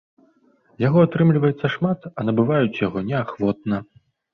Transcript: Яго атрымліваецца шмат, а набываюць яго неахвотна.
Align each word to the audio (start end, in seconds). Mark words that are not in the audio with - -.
Яго 0.83 1.03
атрымліваецца 1.09 1.73
шмат, 1.75 2.11
а 2.17 2.29
набываюць 2.33 2.81
яго 2.87 3.09
неахвотна. 3.15 3.75